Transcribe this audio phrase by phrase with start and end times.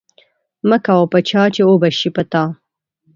[0.69, 2.43] مه کوه په چا چی اوبه شی په تا.